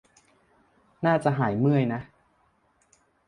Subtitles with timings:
[1.05, 2.01] น่าจะหายเมื่อยนะ